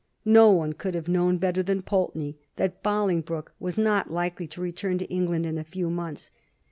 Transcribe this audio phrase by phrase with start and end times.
[0.01, 4.59] '^ No one could have known better than Pulteney that Bolingbroke was not likely to
[4.59, 6.31] return to England in a few months.